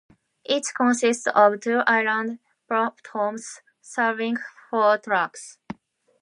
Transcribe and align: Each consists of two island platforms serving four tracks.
Each 0.45 0.73
consists 0.75 1.27
of 1.27 1.59
two 1.59 1.81
island 1.85 2.39
platforms 2.67 3.61
serving 3.81 4.37
four 4.71 4.97
tracks. 4.97 5.59